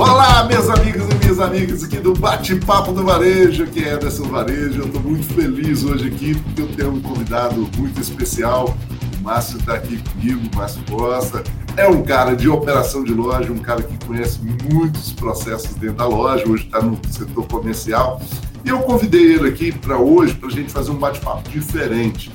[0.00, 4.80] Olá, meus amigos e minhas amigas aqui do Bate-Papo do Varejo, que é dessa Varejo.
[4.80, 8.74] Eu estou muito feliz hoje aqui porque eu tenho um convidado muito especial.
[9.20, 11.44] O Márcio está aqui comigo, o Márcio Costa.
[11.76, 14.40] É um cara de operação de loja, um cara que conhece
[14.72, 18.22] muitos processos dentro da loja, hoje está no setor comercial.
[18.64, 22.32] E eu convidei ele aqui para hoje, para a gente fazer um bate-papo diferente.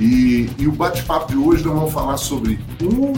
[0.00, 3.12] E, e o bate-papo de hoje nós vamos falar sobre um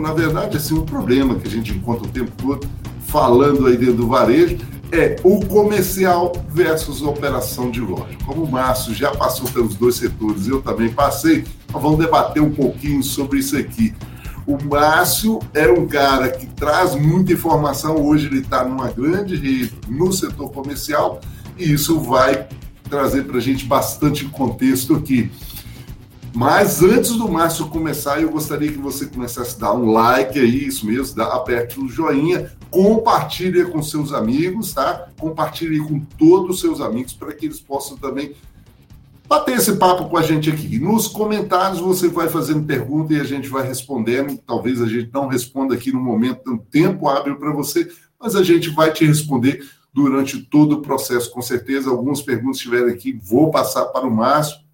[0.00, 2.68] na verdade, assim, um problema que a gente encontra o tempo todo
[3.06, 4.58] falando aí dentro do varejo
[4.92, 8.16] é o comercial versus operação de loja.
[8.24, 12.52] Como o Márcio já passou pelos dois setores, eu também passei, nós vamos debater um
[12.52, 13.94] pouquinho sobre isso aqui.
[14.46, 19.74] O Márcio é um cara que traz muita informação, hoje ele está numa grande rede
[19.88, 21.20] no setor comercial
[21.58, 22.46] e isso vai
[22.88, 25.30] trazer para a gente bastante contexto aqui.
[26.36, 30.66] Mas antes do Márcio começar, eu gostaria que você começasse a dar um like aí,
[30.66, 35.08] isso mesmo, dá, aperte o joinha, compartilhe com seus amigos, tá?
[35.18, 38.34] Compartilhe com todos os seus amigos para que eles possam também
[39.26, 40.78] bater esse papo com a gente aqui.
[40.78, 44.38] Nos comentários você vai fazendo pergunta e a gente vai respondendo.
[44.46, 48.42] Talvez a gente não responda aqui no momento, um tempo hábil para você, mas a
[48.42, 51.88] gente vai te responder durante todo o processo, com certeza.
[51.88, 54.65] Algumas perguntas estiverem aqui, vou passar para o Márcio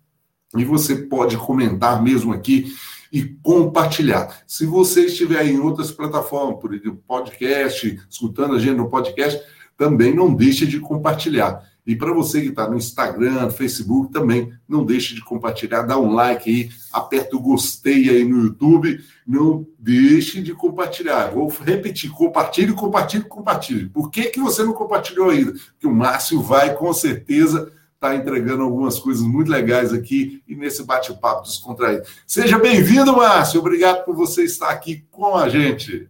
[0.56, 2.74] e você pode comentar mesmo aqui
[3.12, 4.42] e compartilhar.
[4.46, 9.42] Se você estiver em outras plataformas, por exemplo, podcast, escutando a gente no podcast,
[9.76, 11.62] também não deixe de compartilhar.
[11.84, 16.12] E para você que está no Instagram, Facebook, também não deixe de compartilhar, dá um
[16.12, 21.32] like aí, aperta o gostei aí no YouTube, não deixe de compartilhar.
[21.32, 23.88] Vou repetir, compartilhe, compartilhe, compartilhe.
[23.88, 25.52] Por que, que você não compartilhou ainda?
[25.52, 30.82] Porque o Márcio vai com certeza está entregando algumas coisas muito legais aqui e nesse
[30.84, 32.02] bate-papo descontraído.
[32.26, 33.60] Seja bem-vindo, Márcio.
[33.60, 36.08] Obrigado por você estar aqui com a gente.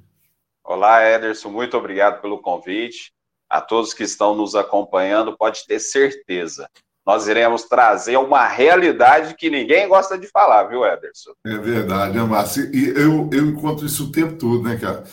[0.65, 1.51] Olá, Ederson.
[1.51, 3.13] Muito obrigado pelo convite.
[3.47, 6.67] A todos que estão nos acompanhando, pode ter certeza.
[7.05, 11.33] Nós iremos trazer uma realidade que ninguém gosta de falar, viu, Ederson?
[11.47, 12.75] É verdade, né, Márcio?
[12.75, 15.05] E eu, eu encontro isso o tempo todo, né, cara?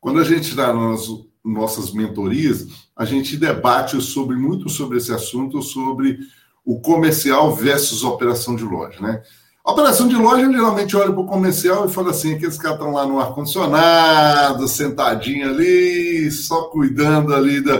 [0.00, 2.66] Quando a gente no nosso nossas mentorias,
[2.96, 6.18] a gente debate sobre muito sobre esse assunto, sobre
[6.64, 9.22] o comercial versus operação de loja, né?
[9.66, 13.06] Operação de loja, geralmente olha para o comercial e fala assim, aqueles caras estão lá
[13.06, 17.78] no ar-condicionado, sentadinho ali, só cuidando ali da,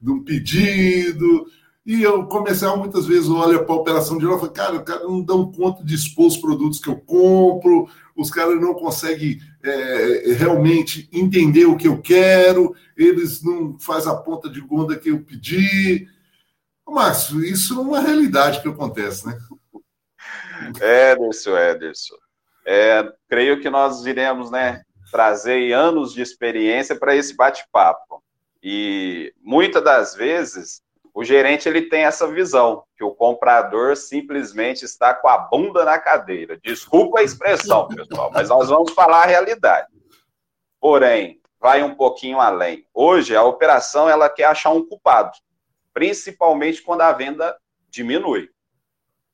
[0.00, 1.46] de um pedido,
[1.86, 4.84] e o comercial muitas vezes olha para a operação de loja e fala, cara, o
[4.84, 9.38] cara não dão conta de expor os produtos que eu compro, os caras não conseguem
[9.66, 15.10] é, realmente entender o que eu quero, eles não fazem a ponta de gonda que
[15.10, 16.08] eu pedi.
[16.86, 19.36] Márcio, isso é uma realidade que acontece, né?
[21.12, 22.14] Ederson, Ederson.
[22.64, 28.22] É, creio que nós iremos né, trazer anos de experiência para esse bate-papo.
[28.62, 30.80] E muitas das vezes
[31.16, 35.98] o gerente ele tem essa visão, que o comprador simplesmente está com a bunda na
[35.98, 36.60] cadeira.
[36.62, 39.88] Desculpa a expressão, pessoal, mas nós vamos falar a realidade.
[40.78, 42.86] Porém, vai um pouquinho além.
[42.92, 45.32] Hoje, a operação ela quer achar um culpado,
[45.94, 47.56] principalmente quando a venda
[47.88, 48.50] diminui.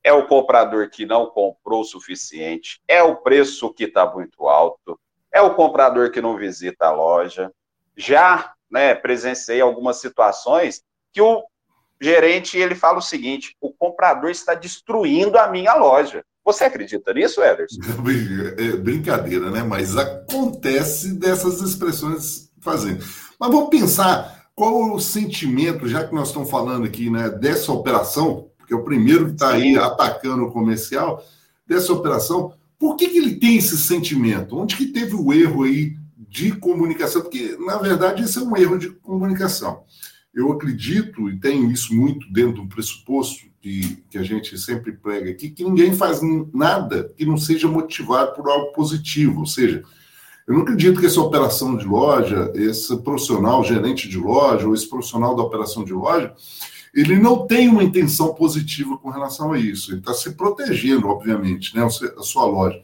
[0.05, 4.97] É o comprador que não comprou o suficiente, é o preço que está muito alto,
[5.33, 7.53] é o comprador que não visita a loja.
[7.97, 11.43] Já né, presenciei algumas situações que o
[12.03, 16.25] gerente ele fala o seguinte: o comprador está destruindo a minha loja.
[16.45, 17.81] Você acredita nisso, Ederson?
[18.59, 19.63] É brincadeira, né?
[19.63, 23.05] Mas acontece dessas expressões fazendo.
[23.39, 28.51] Mas vamos pensar qual o sentimento, já que nós estamos falando aqui, né, dessa operação,
[28.59, 31.25] porque é o primeiro que está aí atacando o comercial,
[31.67, 34.59] dessa operação, por que, que ele tem esse sentimento?
[34.59, 37.23] Onde que teve o erro aí de comunicação?
[37.23, 39.85] Porque, na verdade, esse é um erro de comunicação
[40.35, 45.31] eu acredito, e tenho isso muito dentro do pressuposto que, que a gente sempre prega
[45.31, 46.21] aqui, que ninguém faz
[46.53, 49.41] nada que não seja motivado por algo positivo.
[49.41, 49.85] Ou seja,
[50.47, 54.89] eu não acredito que essa operação de loja, esse profissional, gerente de loja, ou esse
[54.89, 56.35] profissional da operação de loja,
[56.95, 59.93] ele não tem uma intenção positiva com relação a isso.
[59.93, 62.81] Ele está se protegendo, obviamente, né, a sua loja.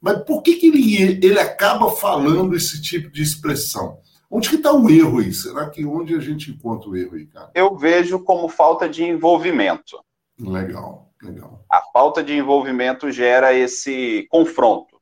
[0.00, 3.98] Mas por que, que ele, ele acaba falando esse tipo de expressão?
[4.34, 5.30] Onde que está o erro aí?
[5.30, 7.50] Será que onde a gente encontra o erro aí, cara?
[7.54, 10.02] Eu vejo como falta de envolvimento.
[10.40, 11.62] Legal, legal.
[11.70, 14.98] A falta de envolvimento gera esse confronto.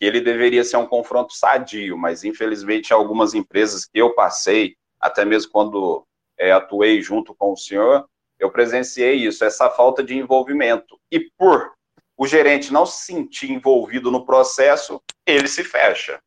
[0.00, 5.52] Ele deveria ser um confronto sadio, mas infelizmente algumas empresas que eu passei, até mesmo
[5.52, 6.04] quando
[6.36, 8.04] é, atuei junto com o senhor,
[8.36, 10.98] eu presenciei isso, essa falta de envolvimento.
[11.08, 11.70] E por
[12.16, 16.18] o gerente não se sentir envolvido no processo, ele se fecha.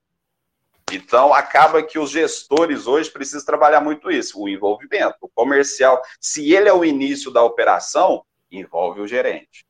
[0.92, 5.16] Então, acaba que os gestores hoje precisam trabalhar muito isso, o envolvimento.
[5.22, 9.66] O comercial, se ele é o início da operação, envolve o gerente.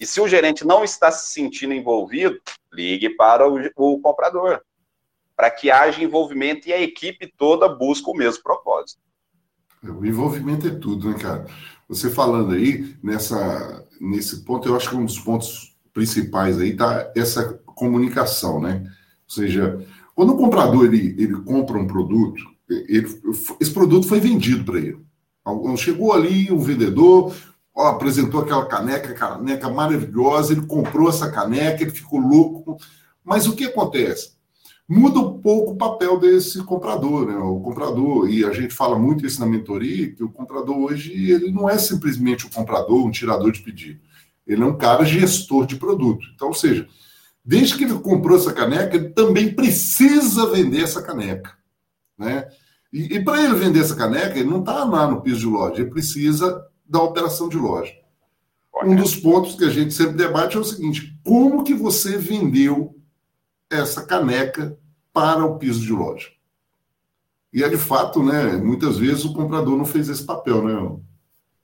[0.00, 2.40] E se o gerente não está se sentindo envolvido,
[2.72, 4.60] ligue para o, o comprador,
[5.36, 9.00] para que haja envolvimento e a equipe toda busque o mesmo propósito.
[9.82, 11.46] O envolvimento é tudo, né, cara?
[11.88, 17.12] Você falando aí, nessa, nesse ponto, eu acho que um dos pontos principais aí tá
[17.14, 18.82] essa comunicação, né?
[18.84, 19.84] Ou seja,
[20.22, 23.08] quando o comprador ele, ele compra um produto, ele,
[23.60, 24.98] esse produto foi vendido para ele.
[25.76, 27.34] Chegou ali um vendedor,
[27.74, 32.76] ó, apresentou aquela caneca, caneca maravilhosa, ele comprou essa caneca, ele ficou louco.
[33.24, 34.34] Mas o que acontece?
[34.88, 37.34] Muda um pouco o papel desse comprador, né?
[37.38, 41.50] O comprador, e a gente fala muito isso na mentoria, que o comprador hoje ele
[41.50, 43.98] não é simplesmente o comprador, um tirador de pedido.
[44.46, 46.24] Ele é um cara gestor de produto.
[46.32, 46.86] Então, ou seja,
[47.44, 51.56] Desde que ele comprou essa caneca, ele também precisa vender essa caneca.
[52.16, 52.48] Né?
[52.92, 55.80] E, e para ele vender essa caneca, ele não está lá no piso de loja,
[55.80, 57.92] ele precisa da operação de loja.
[58.84, 62.96] Um dos pontos que a gente sempre debate é o seguinte: como que você vendeu
[63.70, 64.78] essa caneca
[65.12, 66.28] para o piso de loja?
[67.52, 68.56] E é de fato, né?
[68.56, 70.98] Muitas vezes o comprador não fez esse papel, né?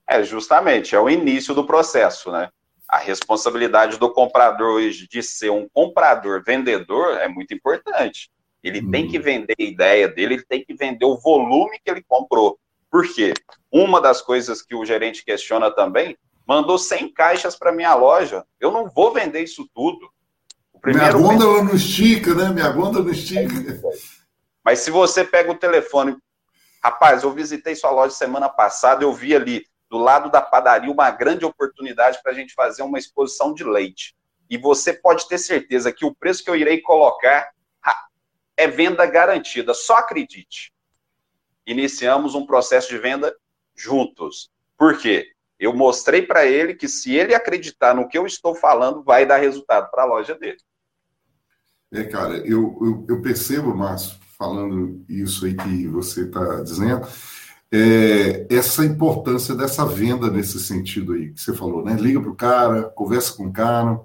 [0.06, 2.48] É, justamente, é o início do processo, né?
[2.88, 8.30] A responsabilidade do comprador hoje de ser um comprador vendedor é muito importante.
[8.62, 8.90] Ele uhum.
[8.90, 12.58] tem que vender a ideia dele, ele tem que vender o volume que ele comprou.
[12.90, 13.34] Por quê?
[13.70, 18.42] Uma das coisas que o gerente questiona também, mandou 100 caixas para minha loja.
[18.58, 20.10] Eu não vou vender isso tudo.
[20.82, 22.48] minha gôndola não estica, né?
[22.48, 23.54] Minha gôndola não estica.
[24.64, 26.16] Mas se você pega o telefone,
[26.82, 31.10] rapaz, eu visitei sua loja semana passada, eu vi ali do lado da padaria, uma
[31.10, 34.16] grande oportunidade para a gente fazer uma exposição de leite.
[34.50, 37.50] E você pode ter certeza que o preço que eu irei colocar
[38.56, 39.72] é venda garantida.
[39.72, 40.72] Só acredite.
[41.66, 43.34] Iniciamos um processo de venda
[43.74, 44.50] juntos.
[44.76, 45.32] Por quê?
[45.58, 49.38] Eu mostrei para ele que se ele acreditar no que eu estou falando, vai dar
[49.38, 50.58] resultado para a loja dele.
[51.92, 57.06] É, cara, eu, eu, eu percebo, Márcio, falando isso aí que você está dizendo,
[57.72, 61.96] é, essa importância dessa venda nesse sentido aí que você falou, né?
[62.00, 64.00] Liga para o cara, conversa com o cara.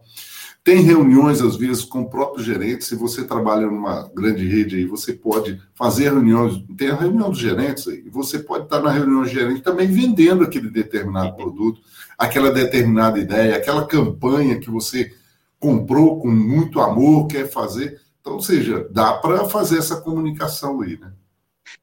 [0.63, 2.85] Tem reuniões, às vezes, com o próprio gerente.
[2.85, 6.63] Se você trabalha numa grande rede aí, você pode fazer reuniões.
[6.77, 8.09] Tem a reunião dos gerentes aí.
[8.09, 11.81] Você pode estar na reunião do gerente também vendendo aquele determinado produto,
[12.17, 15.11] aquela determinada ideia, aquela campanha que você
[15.59, 17.99] comprou com muito amor, quer fazer.
[18.21, 21.11] Então, ou seja, dá para fazer essa comunicação aí, né?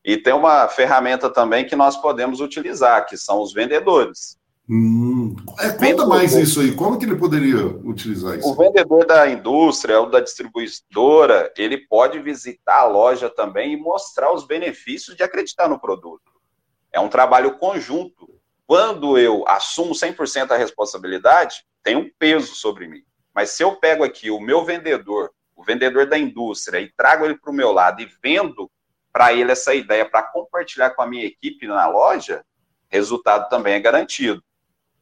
[0.05, 4.39] E tem uma ferramenta também que nós podemos utilizar, que são os vendedores.
[4.73, 8.49] Hum, é, conta mais isso aí, como que ele poderia utilizar isso?
[8.49, 14.33] O vendedor da indústria ou da distribuidora, ele pode visitar a loja também e mostrar
[14.33, 16.31] os benefícios de acreditar no produto.
[16.93, 18.29] É um trabalho conjunto.
[18.65, 23.03] Quando eu assumo 100% a responsabilidade, tem um peso sobre mim.
[23.35, 27.37] Mas se eu pego aqui o meu vendedor, o vendedor da indústria, e trago ele
[27.37, 28.71] para o meu lado e vendo
[29.13, 32.45] para ele essa ideia para compartilhar com a minha equipe na loja,
[32.89, 34.43] resultado também é garantido.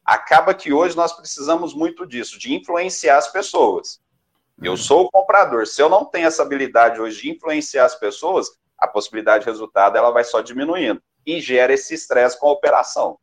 [0.03, 4.01] Acaba que hoje nós precisamos muito disso, de influenciar as pessoas.
[4.61, 5.67] Eu sou o comprador.
[5.67, 9.97] Se eu não tenho essa habilidade hoje de influenciar as pessoas, a possibilidade de resultado
[9.97, 13.19] ela vai só diminuindo e gera esse estresse com a operação.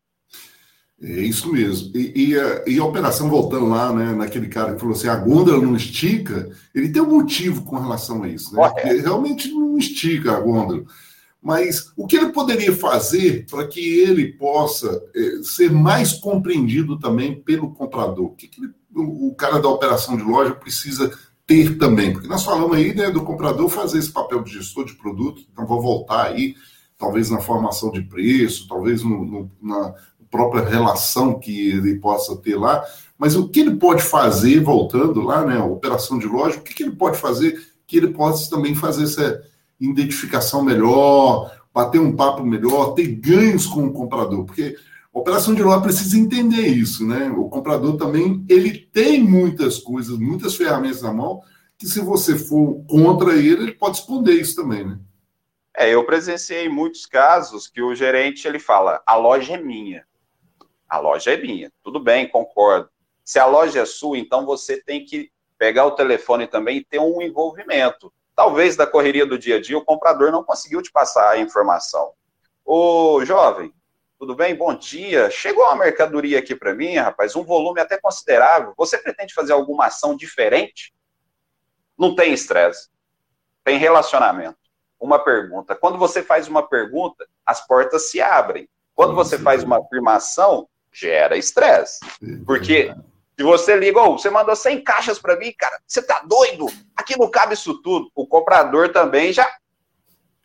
[1.03, 1.91] É isso mesmo.
[1.95, 5.17] E, e, a, e, a, operação, voltando lá, né, naquele cara que falou assim, a
[5.17, 8.73] gôndola não estica, ele tem um motivo com relação a isso, né?
[9.03, 10.85] realmente não estica a gôndola.
[11.47, 17.41] Mas o que ele poderia fazer para que ele possa é, ser mais compreendido também
[17.41, 18.25] pelo comprador?
[18.25, 22.13] O que, que ele, o, o, cara da operação de loja precisa ter também?
[22.13, 25.67] Porque nós falamos aí né, do comprador fazer esse papel de gestor de produto, então
[25.67, 26.57] vou voltar aí,
[26.99, 29.95] talvez na formação de preço, talvez no, no, na,
[30.37, 32.85] própria relação que ele possa ter lá,
[33.19, 36.83] mas o que ele pode fazer, voltando lá, né, operação de loja, o que, que
[36.83, 39.43] ele pode fazer que ele possa também fazer essa
[39.81, 44.77] identificação melhor, bater um papo melhor, ter ganhos com o comprador, porque
[45.15, 47.33] a operação de loja precisa entender isso, né?
[47.37, 51.41] O comprador também, ele tem muitas coisas, muitas ferramentas na mão,
[51.79, 54.99] que se você for contra ele, ele pode esconder isso também, né?
[55.77, 60.05] É, eu presenciei muitos casos que o gerente ele fala: a loja é minha.
[60.89, 61.73] A loja é minha.
[61.83, 62.89] Tudo bem, concordo.
[63.25, 67.01] Se a loja é sua, então você tem que pegar o telefone também e ter
[67.01, 68.13] um envolvimento.
[68.35, 72.13] Talvez da correria do dia a dia o comprador não conseguiu te passar a informação.
[72.65, 73.73] Ô, jovem,
[74.19, 74.55] tudo bem?
[74.55, 75.31] Bom dia.
[75.31, 78.75] Chegou uma mercadoria aqui para mim, rapaz, um volume até considerável.
[78.77, 80.95] Você pretende fazer alguma ação diferente?
[81.99, 82.89] Não tem estresse.
[83.65, 84.57] Tem relacionamento.
[84.99, 85.75] uma pergunta.
[85.75, 88.69] Quando você faz uma pergunta, as portas se abrem.
[88.95, 92.01] Quando você faz uma afirmação, gera estresse.
[92.47, 92.95] Porque
[93.39, 96.67] se você liga, oh, você mandou 100 caixas para mim, cara, você tá doido?
[96.97, 98.11] Aqui não cabe isso tudo.
[98.15, 99.47] O comprador também já.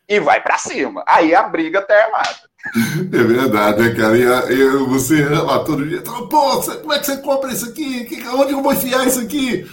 [0.06, 1.02] E vai para cima.
[1.06, 2.52] Aí a briga tá armada.
[3.12, 4.16] É verdade, né, cara?
[4.16, 6.00] E, e você ama todo dia.
[6.02, 8.06] Pô, como é que você compra isso aqui?
[8.34, 9.66] Onde eu vou enfiar isso aqui?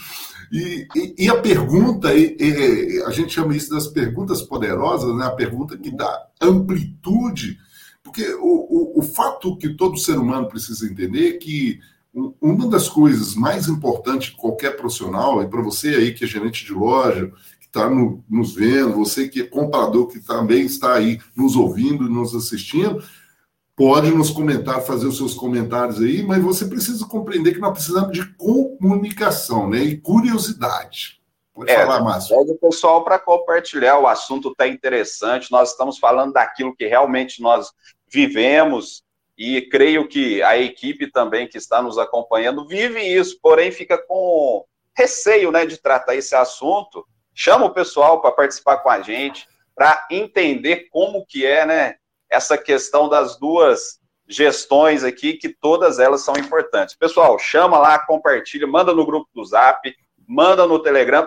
[0.52, 5.26] E, e, e, a pergunta, e, a gente chama isso das perguntas poderosas, né?
[5.26, 7.60] a pergunta que dá amplitude,
[8.10, 11.80] porque o, o, o fato que todo ser humano precisa entender é que
[12.42, 16.66] uma das coisas mais importantes de qualquer profissional, e para você aí que é gerente
[16.66, 21.20] de loja, que está no, nos vendo, você que é comprador, que também está aí
[21.36, 23.04] nos ouvindo nos assistindo,
[23.76, 28.12] pode nos comentar, fazer os seus comentários aí, mas você precisa compreender que nós precisamos
[28.12, 31.22] de comunicação né, e curiosidade.
[31.54, 32.36] Pode é, falar, Márcio.
[32.38, 37.42] Pede o pessoal para compartilhar, o assunto está interessante, nós estamos falando daquilo que realmente
[37.42, 37.72] nós
[38.12, 39.04] vivemos,
[39.40, 44.66] e creio que a equipe também que está nos acompanhando vive isso, porém fica com
[44.94, 47.08] receio né, de tratar esse assunto.
[47.34, 51.96] Chama o pessoal para participar com a gente, para entender como que é né,
[52.30, 56.96] essa questão das duas gestões aqui, que todas elas são importantes.
[56.96, 59.82] Pessoal, chama lá, compartilha, manda no grupo do Zap,
[60.28, 61.26] manda no Telegram,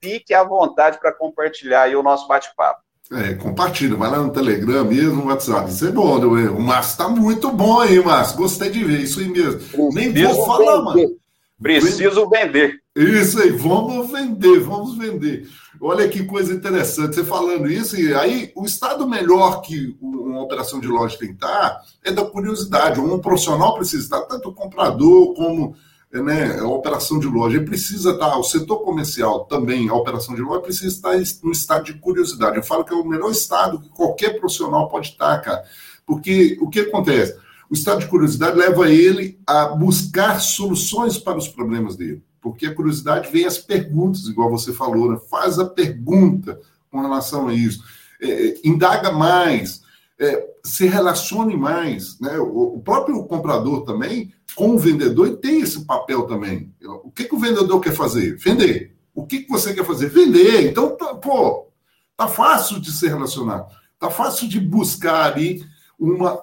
[0.00, 2.80] fique à vontade para compartilhar aí o nosso bate-papo.
[3.12, 5.68] É, compartilha, vai lá no Telegram mesmo, no WhatsApp.
[5.68, 6.48] Isso é bom, né?
[6.48, 8.36] o Márcio tá muito bom aí, Márcio.
[8.36, 9.58] Gostei de ver, isso aí mesmo.
[9.58, 11.16] Preciso Nem vou falar, mano.
[11.60, 12.80] Preciso vender.
[12.96, 15.48] Isso aí, vamos vender, vamos vender.
[15.80, 20.78] Olha que coisa interessante, você falando isso, e aí o estado melhor que uma operação
[20.78, 23.00] de loja tem que estar é da curiosidade.
[23.00, 25.74] Um profissional precisa estar, tanto o comprador como
[26.12, 27.56] né, a operação de loja.
[27.56, 31.12] Ele precisa estar, o setor comercial também, a operação de loja, precisa estar
[31.44, 32.56] no estado de curiosidade.
[32.56, 35.62] Eu falo que é o melhor estado que qualquer profissional pode estar, cara.
[36.04, 37.38] Porque o que acontece?
[37.70, 42.20] O estado de curiosidade leva ele a buscar soluções para os problemas dele.
[42.40, 45.20] Porque a curiosidade vem as perguntas, igual você falou, né?
[45.30, 46.58] faz a pergunta
[46.90, 47.84] com relação a isso.
[48.20, 49.82] É, indaga mais,
[50.18, 52.18] é, se relacione mais.
[52.18, 52.38] Né?
[52.38, 56.74] O, o, próprio comprador também com o vendedor e tem esse papel também.
[57.04, 58.36] O que, que o vendedor quer fazer?
[58.36, 58.96] Vender.
[59.14, 60.08] O que, que você quer fazer?
[60.08, 60.70] Vender.
[60.70, 61.68] Então, tá, pô,
[62.16, 63.66] tá fácil de se relacionar.
[63.98, 65.62] Tá fácil de buscar ali
[65.98, 66.42] uma,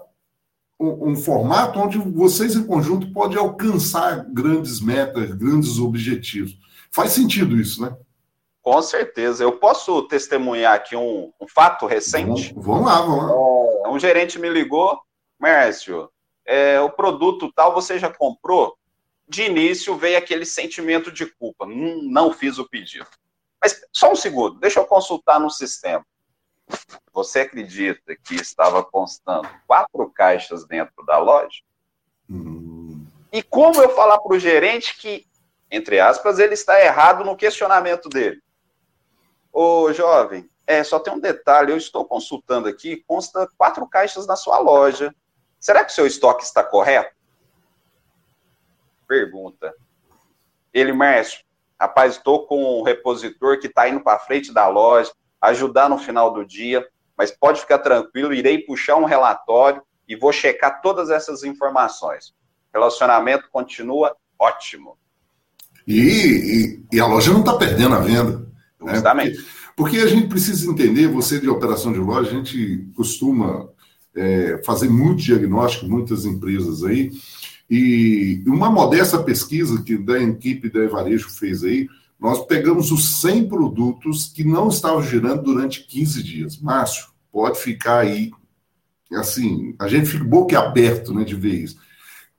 [0.79, 6.57] um, um, formato onde vocês em conjunto podem alcançar grandes metas, grandes objetivos.
[6.91, 7.95] Faz sentido isso, né?
[8.61, 9.43] Com certeza.
[9.43, 12.53] Eu posso testemunhar aqui um, um fato recente?
[12.53, 13.31] Vamos, vamos lá, vamos lá.
[13.85, 14.99] É, um gerente me ligou,
[15.39, 16.09] Mércio,
[16.47, 18.77] é, o produto tal você já comprou?
[19.27, 23.05] De início veio aquele sentimento de culpa, não, não fiz o pedido.
[23.61, 26.05] Mas só um segundo, deixa eu consultar no sistema.
[27.11, 31.61] Você acredita que estava constando quatro caixas dentro da loja?
[32.29, 33.05] Hum.
[33.31, 35.27] E como eu falar para o gerente que,
[35.69, 38.41] entre aspas, ele está errado no questionamento dele?
[39.51, 44.35] Ô, jovem, é, só tem um detalhe, eu estou consultando aqui, consta quatro caixas na
[44.35, 45.13] sua loja.
[45.59, 47.15] Será que o seu estoque está correto?
[49.07, 49.73] Pergunta.
[50.73, 51.39] Ele, Márcio,
[51.79, 55.11] rapaz, estou com um repositor que está indo para frente da loja,
[55.41, 56.87] ajudar no final do dia,
[57.17, 62.33] mas pode ficar tranquilo, irei puxar um relatório e vou checar todas essas informações.
[62.73, 64.97] Relacionamento continua ótimo.
[65.87, 68.47] E, e, e a loja não está perdendo a venda.
[68.79, 68.93] Né?
[68.93, 69.37] Justamente.
[69.37, 69.43] Né?
[69.75, 73.69] Porque, porque a gente precisa entender, você de operação de loja, a gente costuma
[74.17, 77.11] é, fazer muito diagnóstico, muitas empresas aí,
[77.69, 81.87] e uma modesta pesquisa que da equipe da Evarejo fez aí,
[82.19, 86.57] nós pegamos os 100 produtos que não estavam girando durante 15 dias.
[86.57, 88.31] Márcio, pode ficar aí,
[89.13, 91.77] assim, a gente fica boquiaberto né, de ver isso.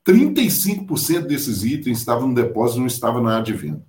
[0.06, 3.86] 35% desses itens estavam no depósito, não estava na área de venda.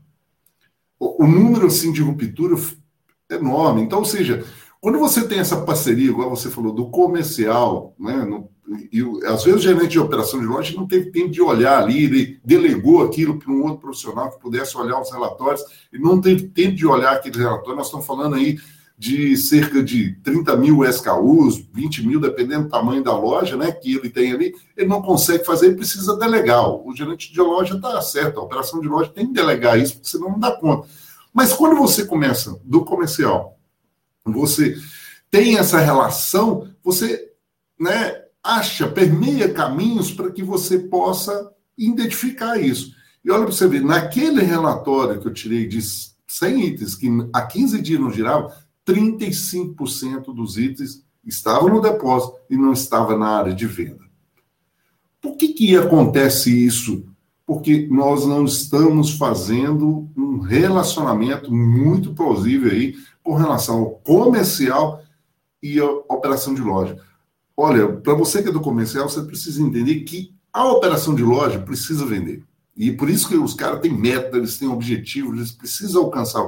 [0.99, 2.55] O, o número, assim, de ruptura
[3.29, 3.81] é enorme.
[3.81, 4.45] Então, ou seja,
[4.81, 8.23] quando você tem essa parceria, igual você falou, do comercial, né?
[8.23, 8.49] No,
[8.91, 12.03] e às vezes o gerente de operação de loja não teve tempo de olhar ali,
[12.05, 16.43] ele delegou aquilo para um outro profissional que pudesse olhar os relatórios, e não teve
[16.49, 17.75] tempo de olhar aquele relatório.
[17.75, 18.57] Nós estamos falando aí
[18.97, 23.95] de cerca de 30 mil SKUs, 20 mil, dependendo do tamanho da loja, né, que
[23.95, 26.69] ele tem ali, ele não consegue fazer, ele precisa delegar.
[26.69, 30.09] O gerente de loja está certo, a operação de loja tem que delegar isso, porque
[30.09, 30.87] senão não dá conta.
[31.33, 33.58] Mas quando você começa do comercial
[34.25, 34.75] você
[35.31, 37.31] tem essa relação, você
[37.79, 42.93] né, acha, permeia caminhos para que você possa identificar isso.
[43.23, 47.41] E olha para você ver, naquele relatório que eu tirei de 100 itens, que há
[47.41, 48.55] 15 dias não girava,
[48.87, 54.03] 35% dos itens estavam no depósito e não estava na área de venda.
[55.21, 57.05] Por que, que acontece isso?
[57.45, 62.95] Porque nós não estamos fazendo um relacionamento muito plausível aí
[63.29, 65.03] com relação ao comercial
[65.61, 66.97] e a operação de loja.
[67.55, 71.59] Olha, para você que é do comercial, você precisa entender que a operação de loja
[71.59, 72.41] precisa vender.
[72.75, 76.43] E por isso que os caras têm meta, eles têm objetivos, eles precisam alcançar.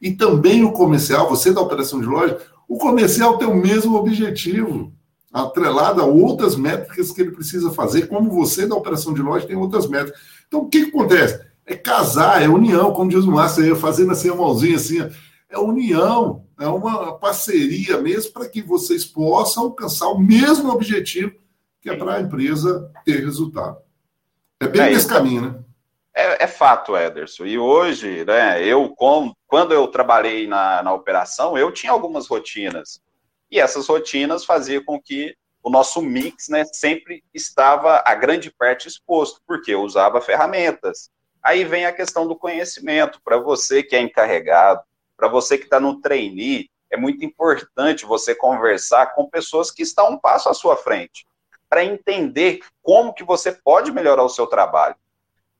[0.00, 4.90] E também o comercial, você da operação de loja, o comercial tem o mesmo objetivo,
[5.30, 9.56] atrelado a outras métricas que ele precisa fazer, como você da operação de loja tem
[9.56, 10.18] outras métricas.
[10.48, 11.44] Então, o que, que acontece?
[11.66, 14.98] É casar, é união, como diz o Márcio, fazendo assim a mãozinha assim,
[15.52, 21.34] é união, é uma parceria mesmo para que vocês possam alcançar o mesmo objetivo,
[21.80, 23.78] que é para a empresa ter resultado.
[24.58, 25.58] É bem é nesse caminho, né?
[26.14, 27.46] É, é, fato, Ederson.
[27.46, 33.00] E hoje, né, eu, com, quando eu trabalhei na, na operação, eu tinha algumas rotinas.
[33.50, 38.88] E essas rotinas faziam com que o nosso mix né, sempre estava a grande parte
[38.88, 41.10] exposto, porque eu usava ferramentas.
[41.42, 43.20] Aí vem a questão do conhecimento.
[43.24, 44.82] Para você que é encarregado,
[45.22, 50.10] para você que está no trainee, é muito importante você conversar com pessoas que estão
[50.10, 51.24] um passo à sua frente,
[51.68, 54.96] para entender como que você pode melhorar o seu trabalho.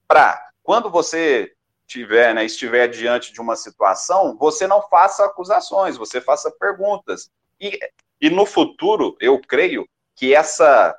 [0.09, 1.53] Para quando você
[1.87, 7.31] tiver, né, estiver diante de uma situação, você não faça acusações, você faça perguntas.
[7.61, 7.79] E,
[8.21, 10.93] e no futuro, eu creio que essa,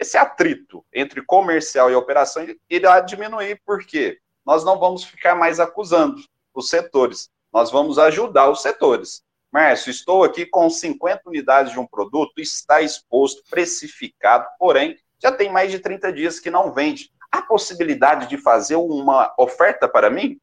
[0.00, 6.16] esse atrito entre comercial e operação irá diminuir, porque nós não vamos ficar mais acusando
[6.54, 9.22] os setores, nós vamos ajudar os setores.
[9.50, 15.50] Márcio, estou aqui com 50 unidades de um produto, está exposto, precificado, porém, já tem
[15.50, 20.38] mais de 30 dias que não vende há possibilidade de fazer uma oferta para mim?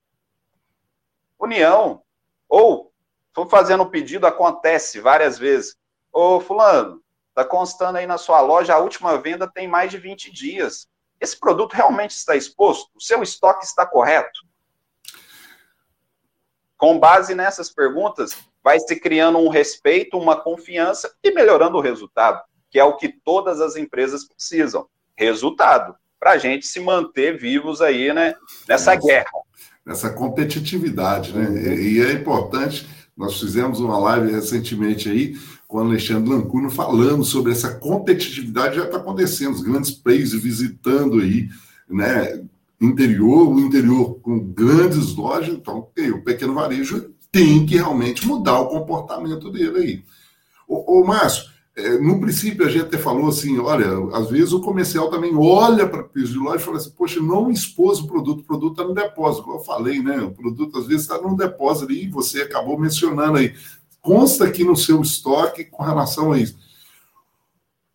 [1.37, 2.01] União.
[2.49, 2.91] Ou,
[3.27, 5.75] estou fazendo um pedido, acontece várias vezes.
[6.11, 10.31] Ô, fulano, está constando aí na sua loja, a última venda tem mais de 20
[10.31, 10.87] dias.
[11.21, 12.89] Esse produto realmente está exposto?
[12.95, 14.39] O seu estoque está correto?
[16.83, 22.41] Com base nessas perguntas, vai se criando um respeito, uma confiança e melhorando o resultado,
[22.69, 24.85] que é o que todas as empresas precisam.
[25.15, 28.35] Resultado para a gente se manter vivos aí, né,
[28.67, 29.31] nessa guerra.
[29.85, 31.73] Nessa competitividade, né?
[31.73, 37.53] E é importante, nós fizemos uma live recentemente aí com o Alexandre Lancuno falando sobre
[37.53, 41.47] essa competitividade já está acontecendo, os grandes players visitando aí,
[41.87, 42.43] né,
[42.85, 48.67] interior, o interior com grandes lojas, então o pequeno varejo tem que realmente mudar o
[48.67, 50.03] comportamento dele aí.
[50.67, 54.61] Ô, ô Márcio, é, no princípio, a gente até falou assim: olha, às vezes o
[54.61, 58.07] comercial também olha para o piso de loja e fala assim: poxa, não expôs o
[58.07, 59.43] produto, o produto está no depósito.
[59.43, 60.17] Como eu falei, né?
[60.17, 63.55] O produto às vezes está no depósito ali você acabou mencionando aí.
[63.99, 66.55] Consta aqui no seu estoque com relação a isso.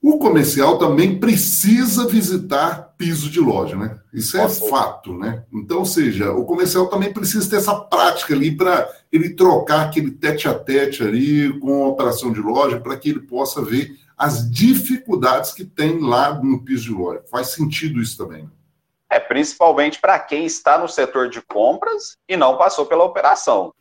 [0.02, 4.00] O comercial também precisa visitar piso de loja, né?
[4.12, 5.44] Isso é fato, né?
[5.52, 10.10] Então, ou seja, o comercial também precisa ter essa prática ali para ele trocar aquele
[10.10, 14.50] tete a tete ali com a operação de loja, para que ele possa ver as
[14.50, 17.22] dificuldades que tem lá no piso de loja.
[17.30, 18.42] Faz sentido isso também.
[18.42, 18.50] Né?
[19.10, 23.72] É, principalmente para quem está no setor de compras e não passou pela operação.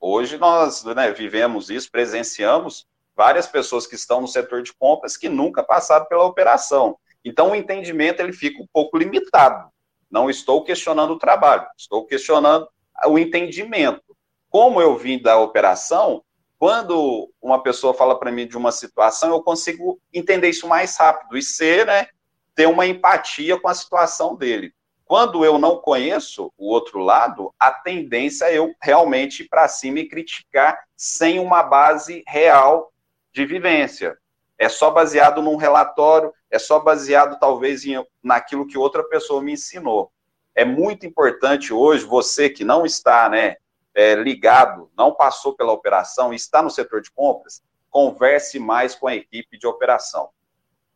[0.00, 5.28] Hoje nós né, vivemos isso, presenciamos várias pessoas que estão no setor de compras que
[5.28, 6.98] nunca passaram pela operação.
[7.24, 9.70] Então, o entendimento ele fica um pouco limitado.
[10.10, 12.68] Não estou questionando o trabalho, estou questionando
[13.06, 14.02] o entendimento.
[14.50, 16.22] Como eu vim da operação,
[16.58, 21.36] quando uma pessoa fala para mim de uma situação, eu consigo entender isso mais rápido
[21.36, 22.06] e ser, né,
[22.54, 24.72] ter uma empatia com a situação dele.
[25.04, 29.98] Quando eu não conheço o outro lado, a tendência é eu realmente ir para cima
[29.98, 32.90] e criticar sem uma base real
[33.32, 34.16] de vivência.
[34.58, 39.52] É só baseado num relatório, é só baseado talvez em, naquilo que outra pessoa me
[39.52, 40.12] ensinou.
[40.54, 43.56] É muito importante hoje você que não está, né,
[43.94, 49.14] é, ligado, não passou pela operação está no setor de compras, converse mais com a
[49.14, 50.30] equipe de operação.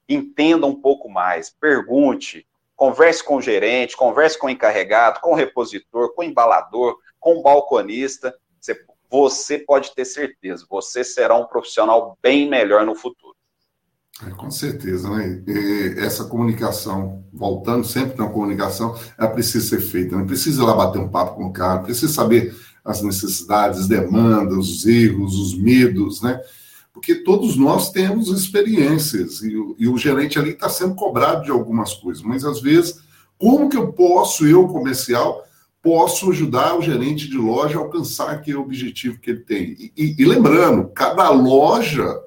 [0.09, 5.35] Entenda um pouco mais, pergunte, converse com o gerente, converse com o encarregado, com o
[5.35, 8.35] repositor, com o embalador, com o balconista.
[9.11, 13.28] Você pode ter certeza, você será um profissional bem melhor no futuro.
[14.27, 15.43] É, com certeza, né?
[15.47, 20.25] E essa comunicação, voltando sempre na comunicação, ela precisa ser feita, né?
[20.25, 24.57] Precisa ir lá bater um papo com o cara, precisa saber as necessidades, as demandas,
[24.57, 26.41] os erros, os medos, né?
[26.93, 31.51] Porque todos nós temos experiências e o, e o gerente ali está sendo cobrado de
[31.51, 32.99] algumas coisas, mas às vezes,
[33.39, 35.45] como que eu posso, eu comercial,
[35.81, 39.77] posso ajudar o gerente de loja a alcançar aquele objetivo que ele tem.
[39.79, 42.21] E, e, e lembrando, cada loja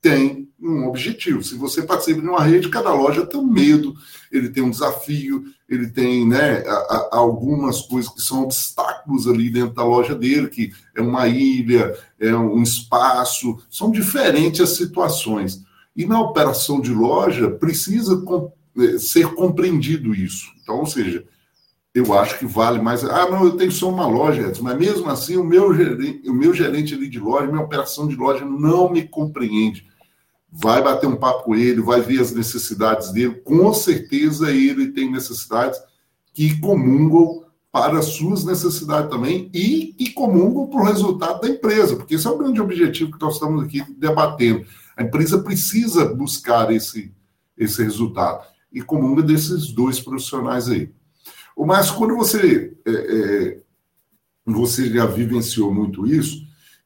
[0.00, 1.42] tem um objetivo.
[1.42, 3.94] Se você participa de uma rede, cada loja tem um medo,
[4.30, 9.48] ele tem um desafio, ele tem né, a, a, algumas coisas que são obstáculos ali
[9.48, 15.64] dentro da loja dele, que é uma ilha, é um espaço, são diferentes as situações.
[15.96, 20.46] E na operação de loja precisa com, é, ser compreendido isso.
[20.62, 21.24] Então, ou seja,
[21.94, 23.02] eu acho que vale mais.
[23.02, 26.54] Ah, não, eu tenho só uma loja, mas mesmo assim o meu gerente, o meu
[26.54, 29.89] gerente ali de loja, minha operação de loja não me compreende
[30.52, 33.34] vai bater um papo com ele, vai ver as necessidades dele.
[33.44, 35.80] Com certeza ele tem necessidades
[36.32, 41.94] que comungam para as suas necessidades também e que comungam para o resultado da empresa,
[41.94, 44.66] porque esse é o grande objetivo que nós estamos aqui debatendo.
[44.96, 47.14] A empresa precisa buscar esse,
[47.56, 50.92] esse resultado e comunga desses dois profissionais aí.
[51.56, 53.60] Mas quando você, é, é,
[54.44, 56.42] você já vivenciou muito isso,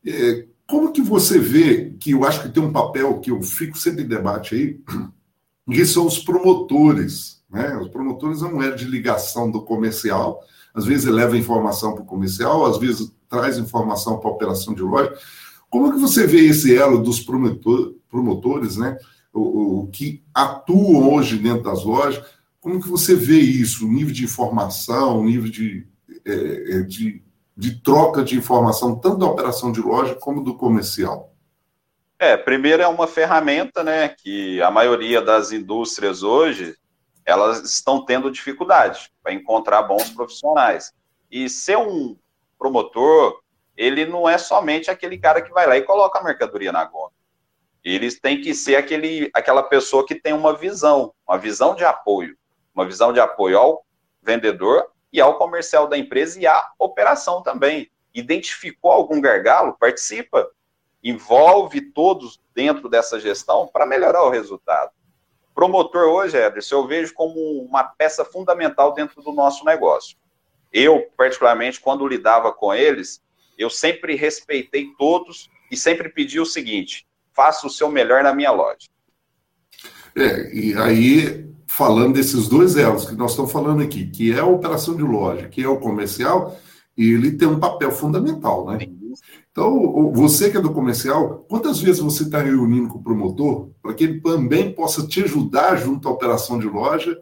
[0.06, 3.78] é, como que você vê, que eu acho que tem um papel que eu fico
[3.78, 4.80] sempre em debate aí,
[5.70, 7.42] que são os promotores.
[7.50, 7.76] Né?
[7.78, 10.40] Os promotores é um elo de ligação do comercial,
[10.74, 14.82] às vezes leva informação para o comercial, às vezes traz informação para a operação de
[14.82, 15.14] loja.
[15.70, 18.96] Como que você vê esse elo dos promotor, promotores, né?
[19.32, 22.24] O, o, que atuam hoje dentro das lojas?
[22.60, 23.86] Como que você vê isso?
[23.86, 25.86] O nível de informação, o nível de,
[26.24, 27.22] é, de
[27.56, 31.32] de troca de informação, tanto da operação de loja como do comercial?
[32.18, 36.76] É, primeiro é uma ferramenta, né, que a maioria das indústrias hoje,
[37.24, 40.92] elas estão tendo dificuldade para encontrar bons profissionais.
[41.30, 42.16] E ser um
[42.58, 43.40] promotor,
[43.76, 47.12] ele não é somente aquele cara que vai lá e coloca a mercadoria na gôndola.
[47.82, 52.36] Eles têm que ser aquele, aquela pessoa que tem uma visão, uma visão de apoio,
[52.74, 53.84] uma visão de apoio ao
[54.22, 57.88] vendedor e ao comercial da empresa e à operação também.
[58.12, 59.76] Identificou algum gargalo?
[59.78, 60.50] Participa.
[61.04, 64.90] Envolve todos dentro dessa gestão para melhorar o resultado.
[65.54, 70.16] Promotor hoje, Ederson, eu vejo como uma peça fundamental dentro do nosso negócio.
[70.72, 73.22] Eu, particularmente, quando lidava com eles,
[73.56, 78.50] eu sempre respeitei todos e sempre pedi o seguinte: faça o seu melhor na minha
[78.50, 78.88] loja.
[80.16, 84.46] É, e aí falando desses dois elos que nós estamos falando aqui, que é a
[84.46, 86.56] operação de loja, que é o comercial,
[86.96, 88.78] ele tem um papel fundamental, né?
[89.50, 93.92] Então, você que é do comercial, quantas vezes você está reunindo com o promotor para
[93.92, 97.18] que ele também possa te ajudar junto à operação de loja,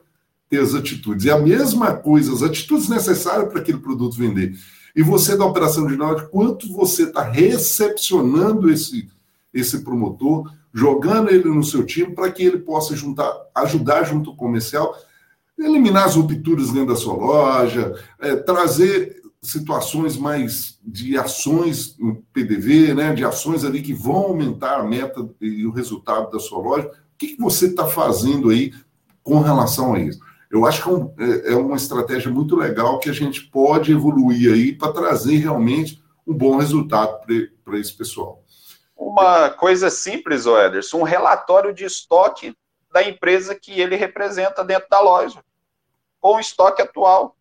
[0.51, 1.25] ter as atitudes?
[1.25, 4.55] E a mesma coisa, as atitudes necessárias para aquele produto vender.
[4.95, 9.09] E você da operação de loja, quanto você está recepcionando esse,
[9.55, 14.37] esse promotor, jogando ele no seu time para que ele possa juntar, ajudar junto ao
[14.37, 14.97] comercial,
[15.59, 22.95] eliminar as rupturas dentro da sua loja, é, trazer situações mais de ações no PDV,
[22.95, 26.87] né, de ações ali que vão aumentar a meta e o resultado da sua loja.
[26.87, 28.73] O que, que você está fazendo aí
[29.23, 30.21] com relação a isso?
[30.51, 33.91] Eu acho que é, um, é, é uma estratégia muito legal que a gente pode
[33.91, 37.19] evoluir aí para trazer realmente um bom resultado
[37.65, 38.42] para esse pessoal
[38.97, 42.57] uma coisa simples, o Ederson, um relatório de estoque
[42.93, 45.43] da empresa que ele representa dentro da loja,
[46.21, 47.37] com o estoque atual.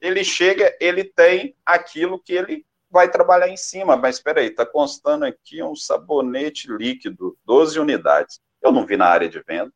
[0.00, 4.64] Ele chega, ele tem aquilo que ele vai trabalhar em cima, mas espera aí, está
[4.64, 8.40] constando aqui um sabonete líquido, 12 unidades.
[8.62, 9.72] Eu não vi na área de venda.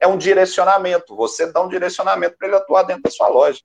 [0.00, 3.60] É um direcionamento, você dá um direcionamento para ele atuar dentro da sua loja.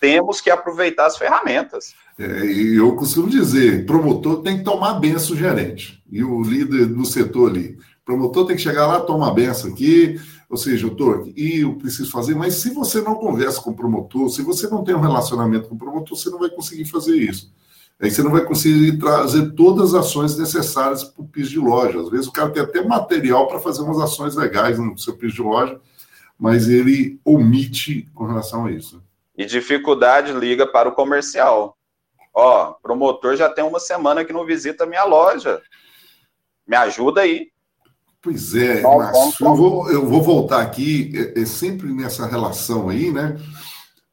[0.00, 1.94] Temos que aproveitar as ferramentas.
[2.18, 2.44] É,
[2.76, 6.02] eu costumo dizer, promotor tem que tomar benção gerente.
[6.10, 7.76] E o líder do setor ali.
[8.04, 12.34] Promotor tem que chegar lá, tomar benção aqui, ou seja, eu e eu preciso fazer,
[12.34, 15.74] mas se você não conversa com o promotor, se você não tem um relacionamento com
[15.74, 17.52] o promotor, você não vai conseguir fazer isso.
[18.00, 22.00] Aí você não vai conseguir trazer todas as ações necessárias para o piso de loja.
[22.00, 25.34] Às vezes o cara tem até material para fazer umas ações legais no seu piso
[25.34, 25.80] de loja,
[26.38, 29.02] mas ele omite com relação a isso.
[29.36, 31.76] E dificuldade liga para o comercial.
[32.34, 35.62] Ó, promotor já tem uma semana que não visita a minha loja.
[36.66, 37.48] Me ajuda aí.
[38.20, 43.12] Pois é, Márcio, eu vou, eu vou voltar aqui, é, é, sempre nessa relação aí,
[43.12, 43.38] né?